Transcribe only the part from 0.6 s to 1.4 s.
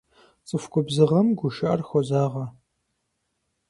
губзыгъэм